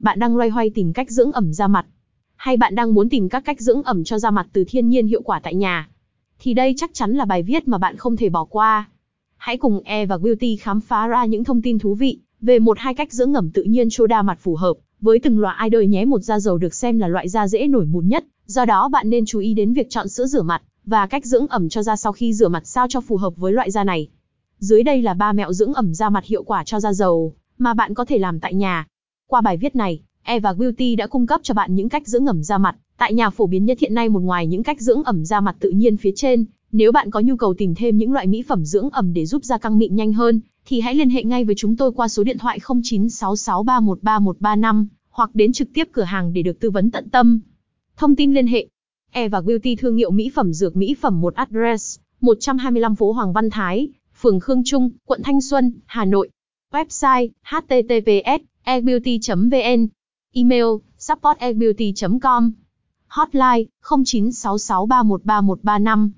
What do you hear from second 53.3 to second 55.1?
Văn Thái, phường Khương Trung,